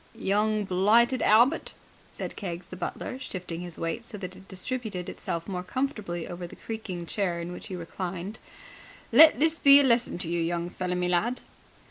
"Young 0.15 0.65
blighted 0.65 1.21
Albert," 1.21 1.75
said 2.11 2.35
Keggs 2.35 2.65
the 2.65 2.75
butler, 2.75 3.19
shifting 3.19 3.61
his 3.61 3.77
weight 3.77 4.03
so 4.03 4.17
that 4.17 4.35
it 4.35 4.47
distributed 4.47 5.07
itself 5.09 5.47
more 5.47 5.61
comfortably 5.61 6.27
over 6.27 6.47
the 6.47 6.55
creaking 6.55 7.05
chair 7.05 7.39
in 7.39 7.51
which 7.51 7.67
he 7.67 7.75
reclined, 7.75 8.39
"let 9.11 9.39
this 9.39 9.59
be 9.59 9.79
a 9.79 9.83
lesson 9.83 10.17
to 10.17 10.27
you, 10.27 10.41
young 10.41 10.71
feller 10.71 10.95
me 10.95 11.07
lad." 11.07 11.41